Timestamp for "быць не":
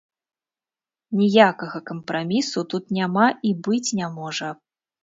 3.71-4.15